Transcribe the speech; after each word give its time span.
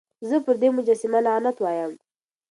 زه 0.29 0.35
پر 0.45 0.55
دې 0.61 0.69
مجسمه 0.77 1.19
لعنت 1.25 1.57
وايم. 1.59 1.91